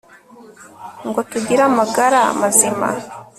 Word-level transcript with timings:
ngo 1.07 1.19
tugire 1.29 1.61
amagara 1.69 2.19
mazima 2.39 2.87